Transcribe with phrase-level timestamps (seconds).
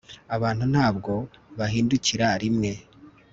[0.35, 1.13] abantu ntabwo
[1.57, 2.71] bahindukira rimwe